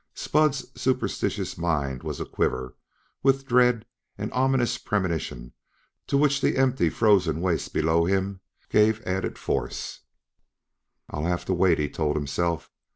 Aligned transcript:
Spud's 0.15 0.65
superstitious 0.73 1.59
mind 1.59 2.01
was 2.01 2.19
a 2.19 2.25
quiver 2.25 2.75
with 3.21 3.45
dread 3.45 3.85
and 4.17 4.31
an 4.31 4.35
ominous 4.35 4.79
premonition 4.79 5.53
to 6.07 6.17
which 6.17 6.41
the 6.41 6.57
empty, 6.57 6.89
frozen 6.89 7.39
wastes 7.39 7.69
below 7.69 8.05
him 8.05 8.41
gave 8.71 9.03
added 9.05 9.37
force. 9.37 9.99
"I'll 11.11 11.25
have 11.25 11.45
to 11.45 11.53
wait," 11.53 11.77
he 11.77 11.87
told 11.87 12.15
himself. 12.15 12.71